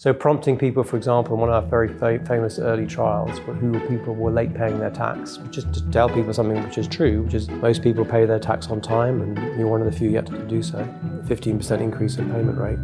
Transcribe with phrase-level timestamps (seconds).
[0.00, 1.88] So prompting people, for example, in one of our very
[2.20, 6.32] famous early trials, who were people were late paying their tax, just to tell people
[6.32, 9.68] something which is true, which is most people pay their tax on time, and you're
[9.68, 10.78] one of the few yet to do so.
[11.26, 12.78] 15% increase in payment rate.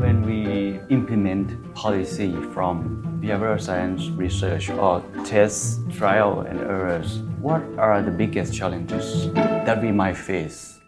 [0.00, 8.00] When we implement policy from behavioral science research or test trial and errors, what are
[8.00, 10.80] the biggest challenges that we might face?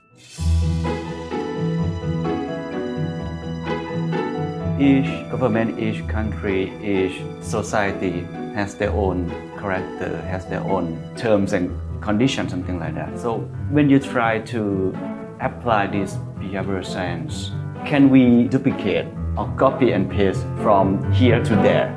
[4.78, 8.20] Each government, each country, each society
[8.54, 11.70] has their own character, has their own terms and
[12.02, 13.18] conditions, something like that.
[13.18, 13.38] So
[13.70, 14.96] when you try to
[15.40, 17.52] apply this behavioral science,
[17.86, 19.06] can we duplicate
[19.36, 21.94] or copy and paste from here to there?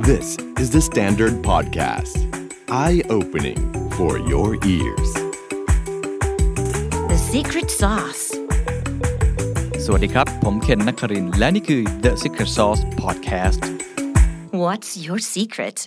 [0.00, 2.24] This is the Standard Podcast.
[2.68, 5.12] Eye-opening for your ears.
[7.08, 8.27] The secret sauce.
[9.90, 13.60] สวัสดีครับ ผมเคนนักคริน และนี่คือ The Secret Sauce Podcast
[14.62, 15.78] What's your secret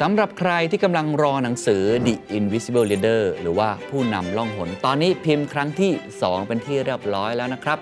[0.00, 7.78] สำหรับใครที่กำลังรอหนังสือ The Invisible Leader หรือว่าผู้นำล่องหน ตอนนี้พิมพ์ครั้งที่ 2 เป็นที่เรียบร้อยแล้วนะครับ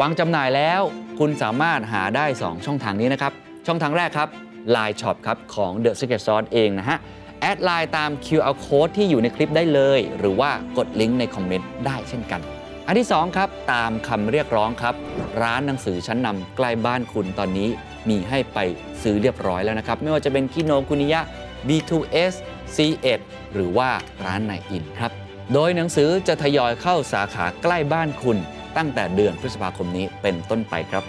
[0.00, 0.80] วางจำหน่ายแล้ว
[1.18, 3.32] คุณสามารถหาได้ 2 ช่องทางนี้นะครับ
[3.66, 4.28] ช่องทางแรกครับ
[4.74, 6.98] Line Shop ครับของ The Secret Sauce เองนะฮะ
[7.40, 12.40] แอดไลน์ตาม QR code ที่อยู่ในคลิปได้เลย หรือว่ากดลิงก์ในคอมเมนต์ได้เช่นกัน
[12.86, 14.94] อันที่ 2 ครับ ตามคำเรียกร้องครับ
[15.42, 17.68] ร้านหนังสือชั้นนำใกล้บ้านคุณตอนนี้
[18.08, 18.58] มีให้ไป
[19.02, 21.20] ซื้อเรียบร้อยแล้วนะครับ ไม่ว่าจะเป็นคิโนคุนิยะ
[21.68, 22.34] B2S
[22.74, 23.20] C1
[23.54, 23.88] หรือว่า
[24.24, 25.12] ร้านไนอินครับ
[25.52, 28.38] โดยหนังสือจะทยอยเข้าสาขาใกล้บ้านคุณ
[28.76, 31.04] ตั้งแต่เดือนพฤษภาคมนี้เป็นต้นไปครับ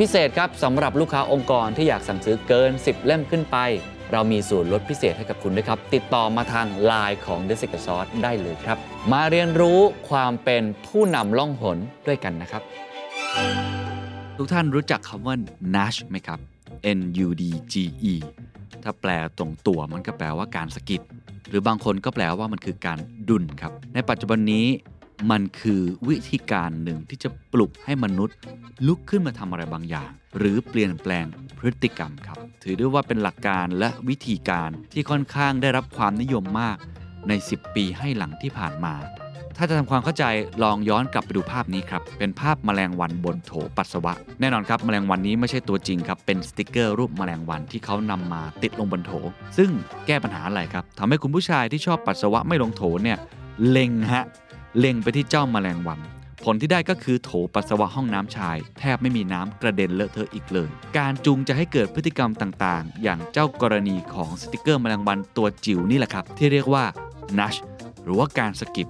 [0.00, 3.56] พิเศษครับสำหรับลูกค้าองค์กรที่อยากสั่งซื้อเกิน 10 เล่มขึ้นไป
[4.12, 8.78] เรามีส่วนลดพิเศษให้กับคุณด้วยครับ ติดต่อมาทาง Line ของ The Secret Sauce ได้เลยครับ
[9.12, 9.78] มาเรียนรู้
[10.10, 12.62] ความเป็นผู้นำล่องหนด้วยกันนะครับ
[14.36, 15.34] ทุกท่านรู้จักคำว่า
[15.74, 16.38] nudge ไหมครับ
[16.98, 17.42] N U D
[17.72, 17.74] G
[18.12, 18.14] E
[18.82, 21.02] ถ้าแปลตรงตัวมันก็แปลว่าการสกิด
[21.48, 22.98] หรือบางคนก็แปลว่ามันคือการ
[23.28, 24.66] ดุนครับ ในปัจจุบันนี้
[25.30, 28.36] มันคือวิธีการหนึ่งที่จะปลุกให้มนุษย์
[28.86, 31.26] ลุกขึ้นมาทำอะไรบางอย่าง หรือเปลี่ยนแปลง
[31.58, 36.76] พฤติกรรมครับ ถือได้ว่าเป็นหลักการและวิธีการที่ค่อนข้างได้รับความนิยมมาก
[37.28, 38.94] ใน 10 ปีให้หลังที่ผ่านมา
[39.56, 40.24] ถ้าจะทำความเข้าใจ
[40.62, 49.12] ลองย้อนกลับไปดูภาพนี้ครับ เป็นภาพแมลงวันบนโถปัสสาวะ แน่นอนครับแมลงวันนี้ไม่ใช่ตัวจริงครับ เป็นสติกเกอร์รูปแมลงวันที่เขานำมาติดลงบนโถ
[49.58, 49.70] ซึ่ง
[50.06, 53.18] แก้ปัญหาอะไรครับทำให้คุณผู้ชายที่ชอบปัสสาวะไม่ลงโถเนี่ย
[53.68, 54.24] เล็งฮะ
[54.78, 56.00] เล็งไปที่เจ้าแมลงวัน
[56.44, 66.84] ผลที่ได้ก็คือโถปัสสาวะห้องน้ำชาย แทบไม่มีน้ำกระเด็นเลอะเทอะอีกเลย การจูงจะให้เกิดพฤติกรรมต่างๆ อย่างเจ้ากรณีของสติกเกอร์แมลงวันตัวจิ๋วนี่แหละครับ ที่เรียกว่า
[67.38, 67.54] นัช
[68.04, 68.88] หรือว่าการสกิป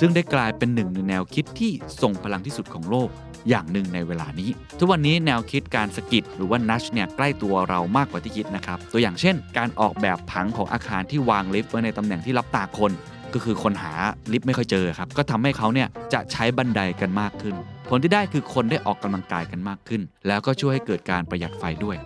[0.00, 3.08] ซึ่งได้กลายเป็นหนึ่งในแนวคิดที่ทรงพลังที่สุดของโลก
[3.48, 12.92] อย่างหนึ่งในเวลานี้ ทุกวันนี้แนวคิดการสกิดหรือว่านัชเนี่ยใกล้ตัวเรามากกว่าที่คิดนะครับ ตัวอย่างเช่น การออกแบบผังของอาคารที่วางลิฟต์ไว้ในตำแหน่งที่รับตาคน
[13.34, 13.92] ก็คือคนหา
[14.32, 17.54] ลิฟต์ไม่ค่อยเจอครับ ก็ทำให้เขาเนี่ยจะใช้บันไดกันมากขึ้น
[17.88, 21.96] ผลที่ได้คือคนได้ออกกำลังกายกันมากขึ้น แล้วก็ช่วยให้เกิดการประหยัดไฟด้วย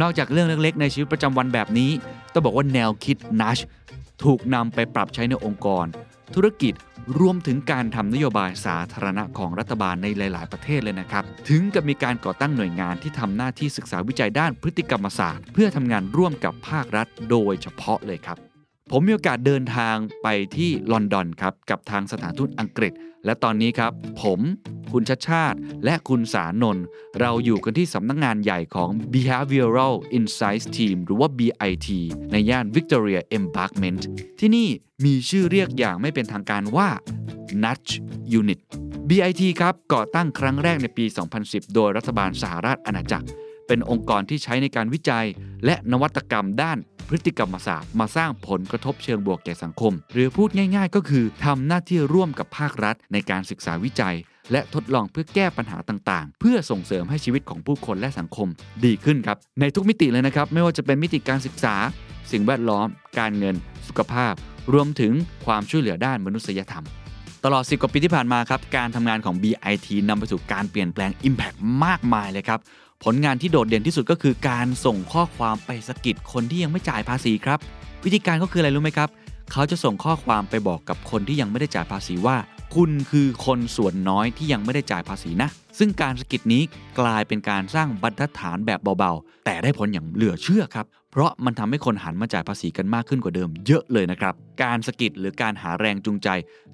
[0.00, 1.90] นอกจากเรื่องเล็กๆ ในชีวิตประจำวันแบบนี้
[2.32, 3.58] ต้องบอกว่าแนวคิดนัช
[4.24, 5.86] ถูกนำไปปรับใช้ในองค์กร
[6.34, 6.74] ธุรกิจ
[7.20, 18.38] รวมถึงการทำนโยบายสาธารณะของรัฐบาลในหลาย ๆ ประเทศเลยนะครับ ถึงกับมีการก่อตั้งหน่วยงานที่ทำหน้าที่ศึกษาวิจัยด้านพฤติกรรมศาสตร์ เพื่อทำงานร่วมกับภาครัฐโดยเฉพาะเลยครับ
[18.92, 22.92] ผมมีโอกาสเดินทางไปที่ลอนดอนครับกับทางสถานทูตอังกฤษ
[23.24, 23.92] และตอนนี้ครับ
[24.22, 24.40] ผม
[24.92, 26.84] คุณชาชาติ และคุณสานนท์
[27.20, 31.88] เราอยู่กันที่สำนักงงานใหญ่ของ Behavioral Insights Team หรือว่า BIT
[32.32, 34.02] ในย่าน Victoria Embankment
[34.40, 34.68] ที่นี่
[35.04, 36.88] มีชื่อเรียกอย่างไม่เป็นทางการว่า
[37.62, 37.92] Nudge
[38.38, 38.60] Unit
[39.08, 41.04] BIT ครับก่อตั้งครั้งแรกในปี
[41.40, 43.28] 2010 โดยรัฐบาลสหราชอาณาจักร
[43.66, 45.26] เป็นองค์กรที่ใช้ในการวิจัย
[45.64, 54.16] และนวัตกรรมด้าน พฤติกรรมศาสตร์มาสร้างผลกระทบเชิงบวกแก่สังคม หรือพูดง่ายๆ ก็คือทำหน้าที่ร่วมกับภาครัฐในการศึกษาวิจัย
[54.52, 58.48] และทดลองเพื่อแก้ปัญหาต่างๆ เพื่อส่งเสริมให้ชีวิตของผู้คนและสังคม
[58.84, 61.74] ดีขึ้นครับในทุกมิติเลยนะครับไม่ว่าจะเป็นมิติการศึกษา
[62.32, 62.86] สิ่งแวดล้อม
[63.18, 63.54] การเงิน
[63.88, 64.34] สุขภาพ
[64.72, 65.12] รวมถึง
[65.46, 66.84] ความช่วยเหลือด้านมนุษยธรรม
[67.44, 72.60] ตลอด 10 กว่าปีที่ผ่านมาครับ การทำงานของ BIT นำไปสู่การเปลี่ยนแปลง Impact มากมายเลยครับ
[73.04, 77.58] ผลงานที่โดดเด่นที่สุดก็คือการส่งข้อความไปสกิดคนที่ยังไม่จ่ายภาษีครับ
[78.04, 79.08] วิธีการก็คืออะไรรู้ไหมครับ
[79.52, 82.36] เขาจะส่งข้อความไปบอกกับคนที่ยังไม่ได้จ่ายภาษีว่า
[82.74, 85.48] คุณคือคนส่วนน้อยที่ยังไม่ได้จ่ายภาษีนะ
[85.78, 86.62] ซึ่งการสกิดนี้
[87.00, 96.28] กลายเป็นการสร้างบรรทัดฐานแบบเบาๆ แต่ได้ผลอย่างเหลือเชื่อครับเพราะมันทำให้คนหันมาจ่ายภาษีกันมากขึ้นกว่าเดิมเยอะเลยนะครับ การสกิดหรือการหาแรงจูงใจ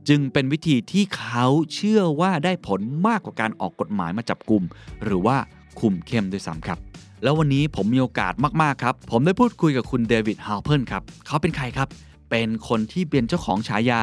[0.09, 4.63] จึงเป็นวิธีที่เขาเชื่อว่าได้ผลมากกว่าการออกกฎหมายมาจับกลุ่ม
[5.05, 5.37] หรือว่า
[5.81, 6.79] คุมเข้มด้วยซ้ำครับ
[7.23, 8.33] แล้ววันนี้ผมมีโอกาส
[8.63, 11.89] มากๆครับ ผมได้พูดคุยกับคุณเดวิดฮาวเพนครับ เขาเป็นใครครับ
[12.31, 14.01] เป็นคนที่เป็นเจ้าของฉายา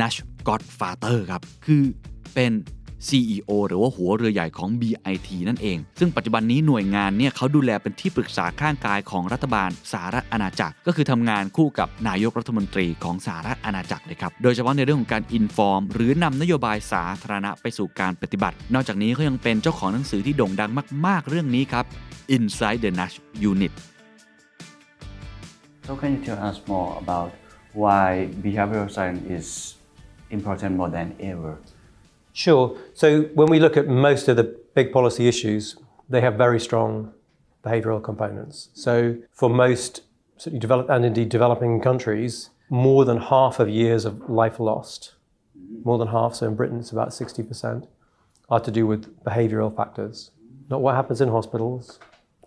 [0.00, 0.18] Nash
[0.48, 1.82] Godfather ครับ คือ
[2.34, 2.52] เป็น
[3.08, 20.70] CEO หรือว่าหัวเรือใหญ่ของ BIT นั่นเอง ซึ่งปัจจุบันนี้หน่วยงานเนี่ยเขาดูแลเป็นที่ปรึกษาข้างกายของรัฐบาลสหรัฐอาณาจักร ก็คือทำงานคู่กับนายกรัฐมนตรีของสหรัฐอาณาจักรเลยครับ โดยเฉพาะในเรื่องของการอินฟอร์ม หรือนำนโยบายสาธารณะไปสู่การปฏิบัติ นอกจากนี้เขายังเป็นเจ้าของหนังสือที่โด่งดัง
[21.06, 21.84] มาก ๆ เรื่องนี้ครับ
[22.36, 23.16] Inside the Nash
[23.52, 23.72] Unit
[25.86, 27.30] So can you tell us more about
[27.82, 29.46] why behavioral science is
[30.36, 31.52] important more than ever?
[32.32, 32.76] Sure.
[32.94, 35.76] So when we look at most of the big policy issues,
[36.08, 37.12] they have very strong
[37.64, 38.70] behavioral components.
[38.74, 40.02] So for most
[40.36, 45.14] certainly developed and indeed developing countries, more than half of years of life lost,
[45.84, 47.86] more than half, so in Britain it's about 60%,
[48.48, 50.30] are to do with behavioral factors.
[50.70, 51.98] Not what happens in hospitals,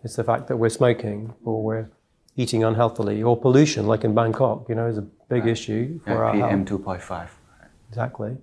[0.03, 1.89] it's the fact that we're smoking or we're
[2.35, 6.17] eating unhealthily or pollution, like in Bangkok, you know, is a big issue for yeah,
[6.17, 7.29] our PM2.5.
[7.89, 8.37] Exactly.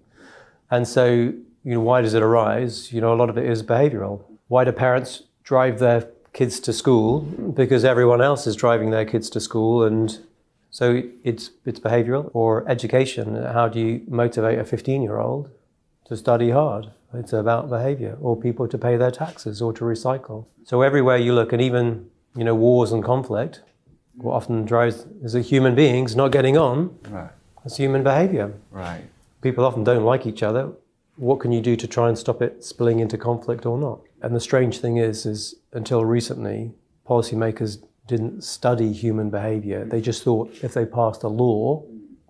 [0.71, 2.93] And so, you know, why does it arise?
[2.93, 4.23] You know, a lot of it is behavioral.
[4.49, 7.21] Why do parents drive their kids to school?
[7.21, 10.19] Because everyone else is driving their kids to school and
[10.71, 13.35] so it's it's behavioral or education.
[13.35, 15.51] How do you motivate a 15 year old
[16.07, 16.93] to study hard?
[17.13, 20.47] It's about behavior or people to pay their taxes or to recycle.
[20.65, 23.63] So everywhere you look and even, you know, wars and conflict,
[24.15, 26.97] what often drives is that human beings not getting on.
[27.09, 27.31] Right,
[27.65, 29.03] That's human behavior right.
[29.43, 30.73] People often don't like each other.
[31.17, 34.01] What can you do to try and stop it spilling into conflict or not?
[34.23, 36.73] And the strange thing is, is until recently,
[37.09, 39.85] policymakers didn't study human behavior.
[39.85, 41.85] They just thought if they passed a law,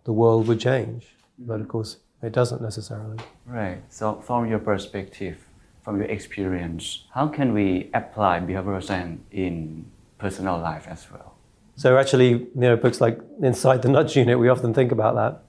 [0.04, 1.08] the world would change.
[1.38, 3.18] But of course, it doesn't necessarily.
[3.46, 3.82] Right.
[3.88, 5.38] So, from your perspective,
[5.82, 9.86] from your experience, how can we apply behavioral science in
[10.18, 11.34] personal life as well?
[11.76, 15.42] So actually, you know, books like Inside the Nudge Unit, we often think about that.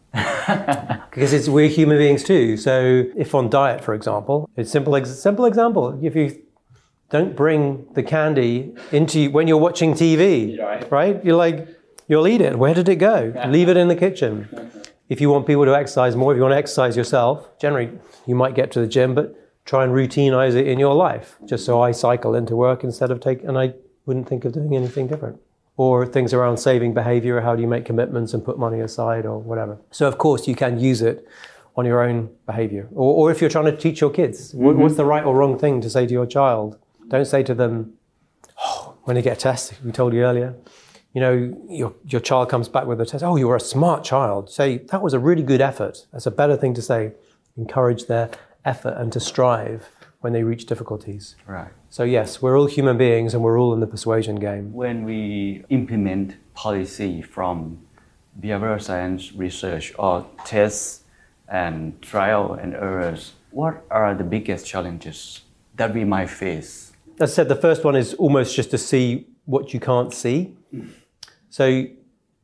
[1.09, 2.57] because it's, we're human beings too.
[2.57, 5.99] So if on diet, for example, it's simple, ex- simple example.
[6.03, 6.41] If you
[7.09, 10.57] don't bring the candy into when you're watching TV,
[10.89, 11.23] right?
[11.23, 11.67] You're like,
[12.07, 12.57] you'll eat it.
[12.57, 13.33] Where did it go?
[13.47, 14.47] Leave it in the kitchen.
[15.09, 17.91] If you want people to exercise more, if you want to exercise yourself, generally
[18.25, 19.35] you might get to the gym, but
[19.65, 21.37] try and routinize it in your life.
[21.45, 23.73] Just so I cycle into work instead of take, and I
[24.05, 25.39] wouldn't think of doing anything different.
[25.83, 29.37] Or things around saving behavior, how do you make commitments and put money aside or
[29.49, 29.75] whatever.
[29.89, 31.17] So, of course, you can use it
[31.77, 32.85] on your own behavior.
[33.01, 34.81] Or, or if you're trying to teach your kids, what- mm-hmm.
[34.81, 36.77] what's the right or wrong thing to say to your child?
[37.13, 37.73] Don't say to them,
[38.63, 40.53] oh, when they get a test, we told you earlier,
[41.15, 41.33] you know,
[41.81, 44.51] your, your child comes back with a test, oh, you were a smart child.
[44.51, 46.05] Say, that was a really good effort.
[46.11, 47.13] That's a better thing to say.
[47.57, 48.29] Encourage their
[48.63, 49.89] effort and to strive
[50.21, 51.35] when they reach difficulties.
[51.45, 51.71] Right.
[51.89, 54.71] So, yes, we're all human beings and we're all in the persuasion game.
[54.71, 57.79] When we implement policy from
[58.39, 61.03] behavioral science research or tests
[61.47, 65.41] and trial and errors, what are the biggest challenges
[65.75, 66.93] that we might face?
[67.19, 70.55] As I said, the first one is almost just to see what you can't see.
[71.49, 71.85] So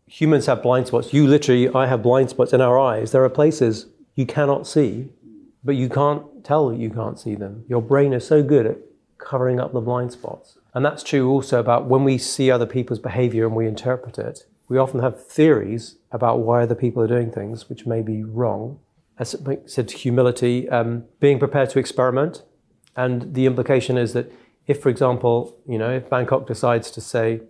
[0.08, 1.14] humans have blind spots.
[1.14, 3.12] You literally, I have blind spots in our eyes.
[3.12, 5.10] There are places you cannot see,
[5.64, 7.66] but you can't tell you can't see them.
[7.68, 8.78] Your brain is so good at
[9.18, 10.58] covering up the blind spots.
[10.74, 14.46] And that's true also about when we see other people's behavior and we interpret it.
[14.70, 18.80] We often have theories about why other people are doing things which may be wrong.
[19.18, 22.44] As I said, humility, um, being prepared to experiment.
[22.96, 24.32] And the implication is that
[24.68, 27.42] if, for example, you know, if Bangkok decides to say,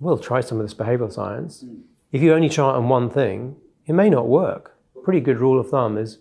[0.00, 1.64] we'll try some of this behavioral science,
[2.10, 3.56] if you only try it on one thing,
[3.86, 4.76] it may not work.
[5.04, 6.18] Pretty good rule of thumb is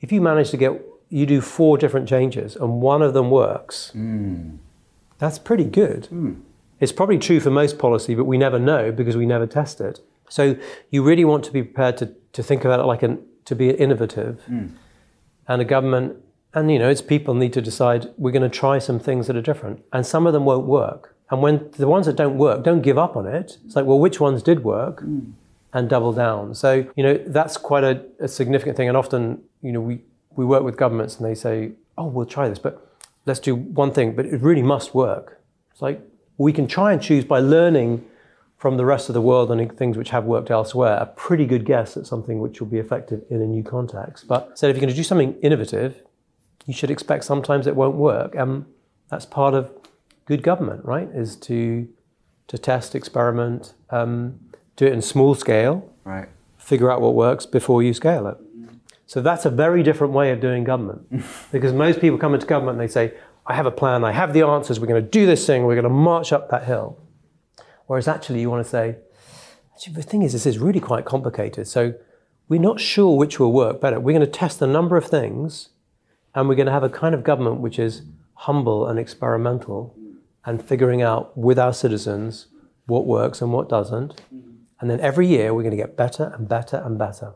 [0.00, 0.72] if you manage to get,
[1.08, 4.56] you do four different changes and one of them works, hmm.
[5.18, 6.06] that's pretty good.
[6.06, 6.34] Hmm.
[6.80, 10.00] It's probably true for most policy, but we never know because we never test it.
[10.28, 10.56] So
[10.90, 13.70] you really want to be prepared to, to think about it like an, to be
[13.70, 14.42] innovative.
[14.42, 14.66] Hmm.
[15.48, 16.16] And a government,
[16.54, 19.36] and you know, it's people need to decide we're going to try some things that
[19.36, 19.84] are different.
[19.92, 21.14] And some of them won't work.
[21.30, 23.58] And when the ones that don't work, don't give up on it.
[23.64, 25.00] It's like, well, which ones did work?
[25.72, 26.54] And double down.
[26.54, 28.88] So, you know, that's quite a, a significant thing.
[28.88, 30.00] And often, you know, we,
[30.36, 32.74] we work with governments and they say, oh, we'll try this, but
[33.26, 35.40] let's do one thing, but it really must work.
[35.72, 36.00] It's like
[36.38, 38.04] we can try and choose by learning
[38.56, 41.64] from the rest of the world and things which have worked elsewhere, a pretty good
[41.66, 44.26] guess at something which will be effective in a new context.
[44.28, 46.02] But so if you're going to do something innovative,
[46.66, 48.34] you should expect sometimes it won't work.
[48.34, 48.64] And
[49.10, 49.70] that's part of
[50.26, 51.08] good government, right?
[51.12, 51.88] Is to
[52.48, 54.38] to test, experiment, um,
[54.76, 56.28] do it in small scale, Right.
[56.58, 58.36] figure out what works before you scale it.
[59.06, 61.08] So that's a very different way of doing government.
[61.52, 63.14] because most people come into government and they say,
[63.46, 65.76] I have a plan, I have the answers, we're going to do this thing, we're
[65.76, 66.98] going to march up that hill.
[67.86, 68.96] Whereas actually you want to say,
[69.72, 71.68] actually, the thing is, this is really quite complicated.
[71.68, 71.94] So
[72.48, 74.00] we're not sure which will work better.
[74.00, 75.70] We're going to test a number of things
[76.34, 78.02] and we're going to have a kind of government which is
[78.34, 79.96] humble and experimental
[80.44, 82.46] and figuring out with our citizens
[82.86, 84.16] what works and what doesn't.
[84.34, 84.50] Mm-hmm.
[84.80, 87.34] And then every year we're going to get better and better and better.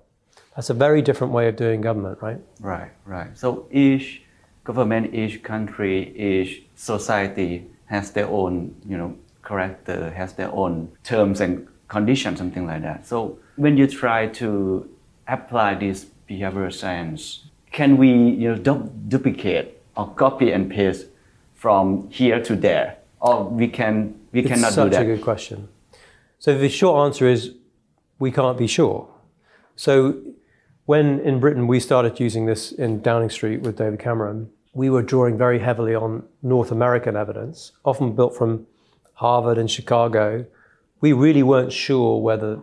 [0.56, 2.38] That's a very different way of doing government, right?
[2.60, 3.36] Right, right.
[3.38, 4.22] So each
[4.64, 10.90] government, each country, each society has their own, you know, character, uh, has their own
[11.04, 13.06] terms and conditions, something like that.
[13.06, 14.88] So when you try to
[15.28, 21.06] apply this behavioral science, can we, you know, du- duplicate or copy and paste
[21.54, 25.02] from here to there, or we can we It's cannot do that?
[25.02, 25.68] a good question.
[26.38, 27.54] So the short answer is
[28.18, 29.08] we can't be sure.
[29.76, 30.20] So
[30.90, 35.02] when in Britain we started using this in Downing Street with David Cameron, we were
[35.02, 38.66] drawing very heavily on North American evidence, often built from
[39.12, 40.44] Harvard and Chicago.
[41.00, 42.58] We really weren't sure whether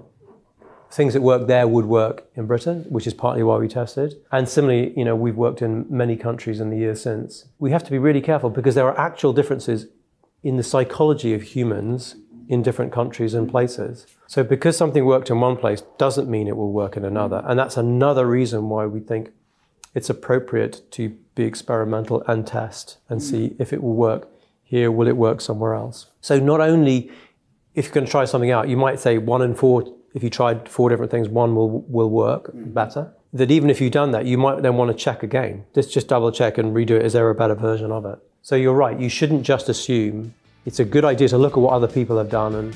[0.92, 4.16] things that worked there would work in Britain, which is partly why we tested.
[4.30, 7.46] And similarly, you know, we've worked in many countries in the years since.
[7.60, 9.88] We have to be really careful because there are actual differences
[10.44, 14.08] in the psychology of humans in different countries and places.
[14.28, 17.44] So because something worked in one place doesn't mean it will work in another.
[17.46, 19.32] And that's another reason why we think
[19.94, 24.30] it's appropriate to be experimental and test and see if it will work
[24.64, 26.08] here, will it work somewhere else?
[26.22, 27.10] So not only
[27.74, 30.30] if you're going to try something out, you might say one in four, if you
[30.30, 33.14] tried four different things, one will, will work better.
[33.34, 35.66] That even if you've done that, you might then want to check again.
[35.76, 37.06] Just, just double check and redo it.
[37.06, 38.20] Is there a better version of it?
[38.42, 39.00] So you're right.
[39.00, 40.34] You shouldn't just assume.
[40.68, 42.70] It's a good idea to look at what other people have done and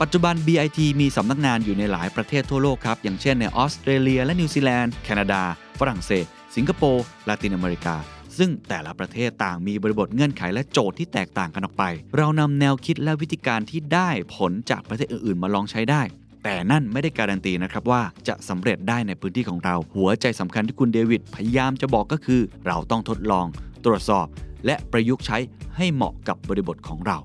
[0.00, 5.42] ปัจจุบัน BIT มีสำนักงานอยู่ในหลายประเทศทั่วโลกครับ อย่างเช่นในออสเตรเลียและนิวซีแลนด์ แคนาดา
[5.80, 6.24] ฝรั่งเศส
[6.56, 7.96] สิงคโปร์ ลาตินอเมริกา
[8.38, 11.84] ซึ่งแต่ละประเทศต่างมีบริบทเงื่อนไขและโจทย์ที่แตกต่างกันออกไป
[12.16, 16.02] เรานำแนวคิดและวิธีการที่ได้ผลจากประเทศอื่นๆ มาลองใช้ได้
[16.44, 23.46] แต่นั่นไม่ได้การันตีนะครับว่าจะสำเร็จได้ในพื้นที่ของเรา หัวใจสำคัญที่คุณเดวิดพยายามจะบอกก็คือ เราต้องทดลอง
[23.84, 24.26] ตรวจสอบ
[24.65, 25.37] และประยุกต์ใช้
[25.77, 27.17] ให้เหมาะกับบริบทของเรา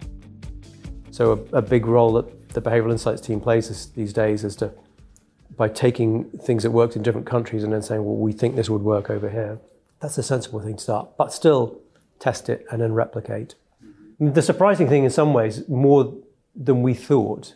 [1.18, 4.54] So a, a big role that the behavioural insights team plays is, these days is
[4.60, 4.66] to
[5.56, 8.68] by taking things that worked in different countries and then saying, well, we think this
[8.68, 9.58] would work over here.
[10.00, 11.80] That's a sensible thing to start, but still
[12.18, 13.54] test it and then replicate.
[14.20, 16.14] The surprising thing, in some ways, more
[16.54, 17.54] than we thought,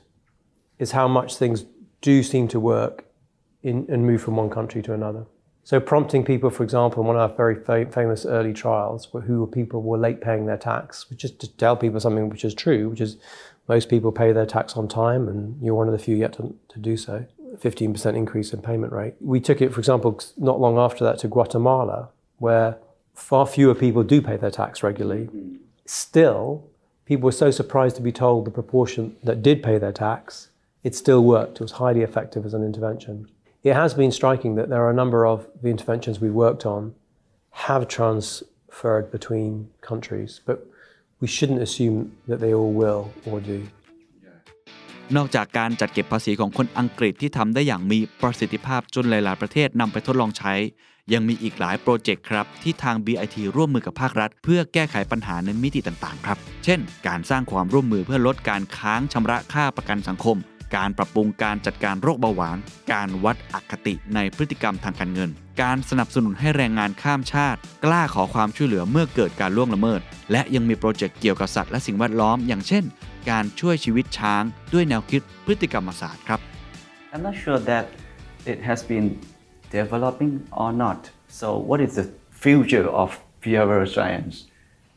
[0.78, 1.64] is how much things
[2.00, 3.04] do seem to work
[3.62, 5.26] in, and move from one country to another.
[5.65, 9.39] So prompting people, for example, in one of our very fa- famous early trials, who
[9.39, 12.53] were people were late paying their tax, which is to tell people something which is
[12.53, 13.17] true, which is
[13.67, 16.55] most people pay their tax on time, and you're one of the few yet to,
[16.69, 17.25] to do so.
[17.55, 19.15] 15% increase in payment rate.
[19.19, 22.77] We took it, for example, not long after that to Guatemala, where
[23.15, 25.29] far fewer people do pay their tax regularly.
[25.87, 26.63] Still,
[27.05, 30.49] people were so surprised to be told the proportion that did pay their tax,
[30.83, 31.55] it still worked.
[31.55, 33.29] It was highly effective as an intervention.
[33.69, 36.81] It has been striking that there are a number of the interventions we worked on
[37.65, 39.51] have transferred between
[39.89, 40.57] countries, but
[41.19, 41.97] we shouldn't assume
[42.29, 43.59] that they all will or do.
[45.15, 50.53] นอกจากการจัดเก็บภาษีของคนอังกฤษที่ทำได้อย่างมีประสิทธิภาพจนหลายๆประเทศนำไปทดลองใช้
[51.13, 60.37] ยังมีอีกหลายโปรเจกต์ครับที่ทาง BIT ร่วมมือกับภาครัฐ เพื่อแก้ไขปัญหาในมิติต่างๆ ครับ เช่น การสร้างความร่วมมือเพื่อลดการค้างชำระค่าประกันสังคม
[60.75, 62.57] การปรับปรุงการจัดการโรคเบาหวาน
[62.93, 65.29] การวัดอคติในพฤติกรรมทางการเงิน
[65.61, 70.01] การสนับสนุนให้แรงงานข้ามชาติ กล้าขอความช่วยเหลือเมื่อเกิดการล่วงละเมิด
[70.31, 72.83] และยังมีโปรเจกต์เกี่ยวกับสัตว์และสิ่งแวดล้อม อย่างเช่น
[73.29, 76.39] การช่วยชีวิตช้าง ด้วยแนวคิดพฤติกรรมศาสตร์ครับ
[77.11, 77.85] I'm not sure that
[78.51, 79.07] it has been
[79.79, 80.99] developing or not.
[81.39, 82.05] So, what is the
[82.45, 83.09] future of
[83.43, 84.33] behavioral science?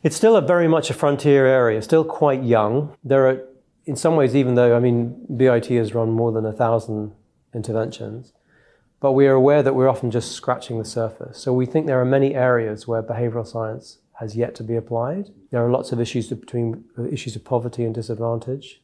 [0.05, 2.73] It's still a very much a frontier area, still quite young.
[3.11, 3.37] There are,
[3.85, 7.13] in some ways, even though, I mean, BIT has run more than a thousand
[7.53, 8.33] interventions,
[8.99, 11.37] but we are aware that we're often just scratching the surface.
[11.37, 15.29] So we think there are many areas where behavioral science has yet to be applied.
[15.51, 18.81] There are lots of issues between issues of poverty and disadvantage,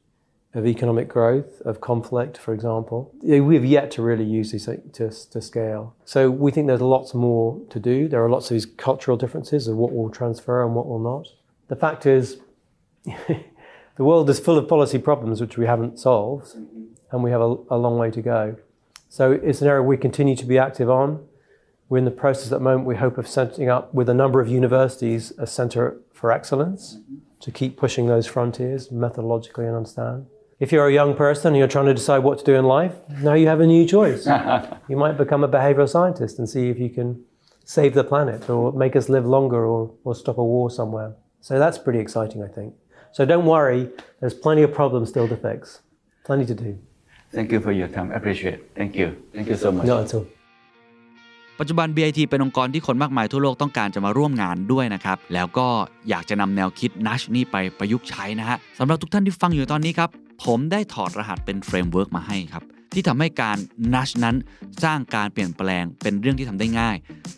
[0.53, 3.13] of economic growth, of conflict, for example.
[3.21, 5.93] We have yet to really use these to, to scale.
[6.05, 8.07] So we think there's lots more to do.
[8.07, 11.27] There are lots of these cultural differences of what will transfer and what will not.
[11.67, 12.37] The fact is,
[13.97, 16.85] the world is full of policy problems which we haven't solved, mm-hmm.
[17.11, 18.57] and we have a, a long way to go.
[19.09, 21.25] So it's an area we continue to be active on.
[21.87, 24.41] We're in the process at the moment, we hope, of setting up with a number
[24.41, 27.15] of universities a centre for excellence mm-hmm.
[27.39, 30.25] to keep pushing those frontiers methodologically and understand.
[30.59, 32.95] If you're a young person and you're trying to decide what to do in life,
[33.21, 34.25] now you have a new choice.
[34.89, 37.23] you might become a behavioral scientist and see if you can
[37.65, 41.13] save the planet or make us live longer or, or stop a war somewhere.
[41.41, 42.73] So that's pretty exciting, I think.
[43.17, 43.81] So don't worry,
[44.19, 45.59] there's plenty of problems still to fix,
[46.27, 46.71] plenty to do.
[47.37, 48.09] Thank you for your time.
[48.19, 48.59] Appreciate.
[48.79, 49.07] Thank you.
[49.35, 49.85] Thank you so much.
[49.91, 50.25] Not at all.
[51.59, 55.67] ปัจจุบัน BIT เป็นองค์กรที่คนมากมายทั่วโลกต้องการจะมาร่วมงานด้วยนะครับ แล้วก็
[56.09, 60.09] อยากจะนำแนวคิด Nash นี่ไปประยุกต์ใช้นะฮะสำหรับทุกท่านที่ฟังอยู่ตอนนี้ครับ
[60.45, 63.57] ผมได้ถอดรหัสเป็นเฟรมเวิร์กมาให้ครับ ที่ทำให้การ
[63.93, 64.35] Nash นั้น
[64.83, 66.95] สร้างการเปลี่ยนแปลงเป็นเรื่องที่ทำได้ง่าย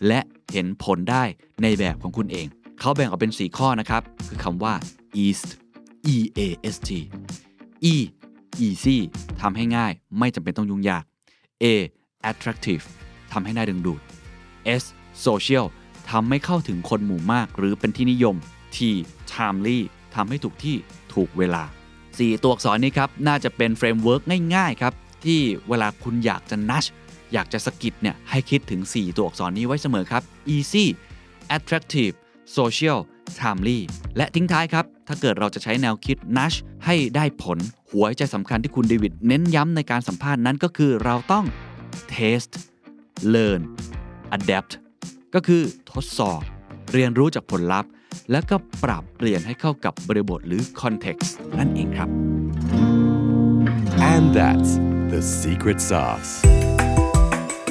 [0.08, 0.20] และ
[0.54, 1.24] เห็นผลได้
[1.64, 2.48] ในแบบของคุณเอง
[2.80, 4.74] เขาแบ่งออกเป็น 4 ข้อนะครับ คือคำว่า
[5.26, 5.48] east
[6.16, 6.42] e a
[6.74, 6.90] s t
[7.94, 7.96] e
[8.66, 8.98] easy
[9.42, 11.04] ทำให้ง่ายไม่จำเป็นต้องยุ่งยาก
[11.64, 11.66] a
[12.30, 12.84] attractive
[13.32, 14.02] ทำให้น่าดึงดูด
[14.82, 14.84] S
[15.26, 15.66] social
[16.12, 18.36] ทำให้เข้าถึงคนหมู่มากหรือเป็นที่นิยม
[18.76, 18.78] T
[19.32, 19.80] timely
[20.16, 20.76] ทำให้ถูกที่
[21.14, 21.64] ถูกเวลา
[22.08, 24.22] 4 ตัวอักษรนี้ครับ น่าจะเป็นเฟรมเวิร์ก
[24.56, 24.94] ง่ายๆครับ
[25.26, 26.86] ที่เวลาคุณอยากจะนัช
[27.34, 30.24] อยากจะสกิดเนี่ยให้คิดถึง 4 ตัวอักษรนี้ไว้เสมอครับ
[30.56, 30.86] easy
[31.56, 32.16] attractive
[32.58, 33.00] social
[33.40, 33.80] timely
[34.18, 37.58] และทิ้งท้ายครับ ถ้าเกิดเราจะใช้แนวคิด Nash ให้ได้ผล
[37.92, 41.46] หัวใจสำคัญที่คุณเดวิดเน้นย้ำในการสัมภาษณ์นั้นก็คือเราต้อง
[42.14, 42.52] test
[43.34, 43.62] learn
[44.38, 44.72] adapt
[45.36, 46.42] ก็คือทดสอบ
[46.94, 47.90] เรียนรู้จากผลลัพธ์
[48.32, 52.10] แล้วก็ปรับเปลี่ยนให้เข้ากับบริบทหรือ context นั่นเองครับ
[54.14, 54.72] And that's
[55.12, 56.57] the secret sauce.